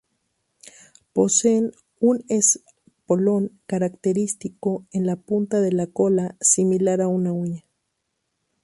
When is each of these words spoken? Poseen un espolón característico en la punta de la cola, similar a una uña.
Poseen 1.13 1.73
un 1.99 2.25
espolón 2.27 3.59
característico 3.67 4.87
en 4.93 5.05
la 5.05 5.15
punta 5.15 5.61
de 5.61 5.71
la 5.73 5.85
cola, 5.85 6.35
similar 6.41 7.01
a 7.01 7.07
una 7.07 7.31
uña. 7.33 7.63